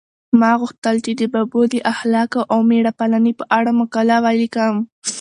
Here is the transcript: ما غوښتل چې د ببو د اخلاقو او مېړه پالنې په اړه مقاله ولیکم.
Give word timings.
ما 0.39 0.51
غوښتل 0.61 0.95
چې 1.05 1.11
د 1.19 1.21
ببو 1.33 1.61
د 1.73 1.75
اخلاقو 1.93 2.41
او 2.51 2.59
مېړه 2.69 2.91
پالنې 2.99 3.33
په 3.39 3.43
اړه 3.57 3.71
مقاله 3.81 4.17
ولیکم. 4.25 4.75